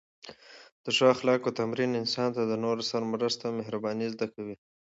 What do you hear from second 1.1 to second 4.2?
اخلاقو تمرین انسان ته د نورو سره مرسته او مهرباني